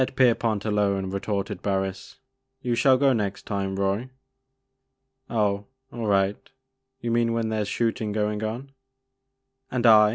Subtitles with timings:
[0.01, 2.15] 1 5 "I>t Kerpont alone," retorted Barris,
[2.63, 4.09] "you shall go next time, Roy.""
[5.29, 6.39] Oh, all right,—
[7.03, 8.71] ^youmean when there 's shoot ing going on?'*
[9.69, 10.09] And I